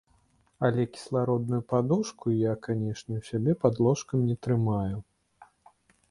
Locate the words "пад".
3.65-3.75